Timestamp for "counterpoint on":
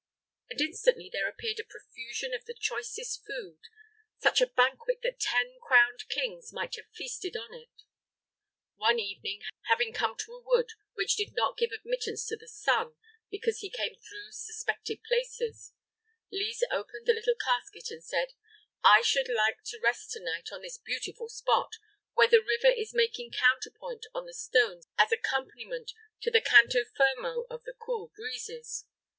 23.33-24.25